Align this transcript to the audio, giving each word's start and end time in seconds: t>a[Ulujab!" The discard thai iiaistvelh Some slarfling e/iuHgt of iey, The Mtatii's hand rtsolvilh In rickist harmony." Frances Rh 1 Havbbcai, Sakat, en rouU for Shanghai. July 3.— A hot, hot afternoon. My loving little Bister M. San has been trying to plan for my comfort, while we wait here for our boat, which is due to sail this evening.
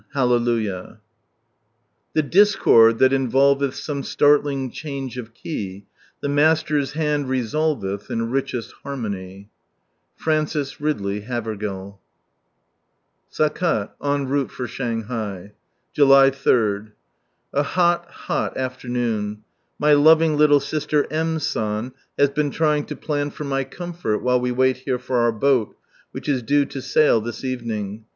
t>a[Ulujab!" 0.15 0.97
The 2.15 2.23
discard 2.23 2.97
thai 2.97 3.07
iiaistvelh 3.09 3.71
Some 3.71 4.01
slarfling 4.01 4.69
e/iuHgt 4.71 5.15
of 5.17 5.31
iey, 5.45 5.83
The 6.21 6.27
Mtatii's 6.27 6.93
hand 6.93 7.27
rtsolvilh 7.27 8.09
In 8.09 8.31
rickist 8.31 8.71
harmony." 8.81 9.51
Frances 10.15 10.81
Rh 10.81 10.87
1 10.87 10.95
Havbbcai, 11.27 11.99
Sakat, 13.31 13.91
en 14.03 14.25
rouU 14.25 14.49
for 14.49 14.67
Shanghai. 14.67 15.51
July 15.93 16.31
3.— 16.31 16.93
A 17.53 17.61
hot, 17.61 18.09
hot 18.09 18.57
afternoon. 18.57 19.43
My 19.77 19.93
loving 19.93 20.35
little 20.35 20.61
Bister 20.71 21.05
M. 21.13 21.37
San 21.37 21.91
has 22.17 22.31
been 22.31 22.49
trying 22.49 22.85
to 22.85 22.95
plan 22.95 23.29
for 23.29 23.43
my 23.43 23.63
comfort, 23.63 24.23
while 24.23 24.39
we 24.39 24.51
wait 24.51 24.77
here 24.77 24.97
for 24.97 25.17
our 25.17 25.31
boat, 25.31 25.77
which 26.09 26.27
is 26.27 26.41
due 26.41 26.65
to 26.65 26.81
sail 26.81 27.21
this 27.21 27.43
evening. 27.43 28.05